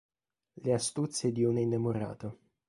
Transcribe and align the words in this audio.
Le 0.53 0.73
astuzie 0.73 1.31
di 1.31 1.43
una 1.43 1.59
innamorata. 1.59 2.35